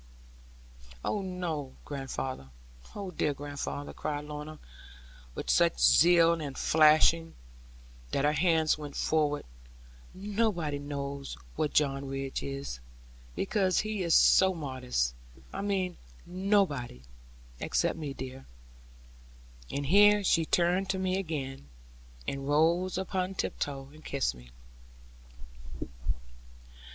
'Oh, 1.05 1.21
no, 1.21 1.73
grandfather; 1.85 2.49
oh, 2.95 3.11
dear 3.11 3.35
grandfather,' 3.35 3.93
cried 3.93 4.25
Lorna, 4.25 4.57
with 5.35 5.51
such 5.51 5.77
zeal 5.79 6.41
and 6.41 6.57
flashing, 6.57 7.35
that 8.09 8.25
her 8.25 8.31
hands 8.33 8.79
went 8.79 8.95
forward; 8.95 9.45
'nobody 10.15 10.79
knows 10.79 11.37
what 11.55 11.75
John 11.75 12.07
Ridd 12.07 12.41
is, 12.41 12.79
because 13.35 13.81
he 13.81 14.01
is 14.01 14.15
so 14.15 14.55
modest. 14.55 15.13
I 15.53 15.61
mean, 15.61 15.97
nobody 16.25 17.03
except 17.59 17.95
me, 17.95 18.11
dear.' 18.15 18.47
And 19.69 19.85
here 19.85 20.23
she 20.23 20.45
turned 20.45 20.89
to 20.89 20.97
me 20.97 21.19
again, 21.19 21.67
and 22.27 22.49
rose 22.49 22.97
upon 22.97 23.35
tiptoe, 23.35 23.91
and 23.93 24.03
kissed 24.03 24.33
me. 24.33 24.49